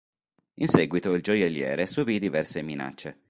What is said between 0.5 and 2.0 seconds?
In seguito, il gioielliere